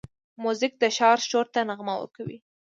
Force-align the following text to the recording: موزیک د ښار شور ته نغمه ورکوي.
موزیک 0.43 0.73
د 0.79 0.83
ښار 0.97 1.19
شور 1.29 1.45
ته 1.53 1.59
نغمه 1.69 1.93
ورکوي. 1.97 2.37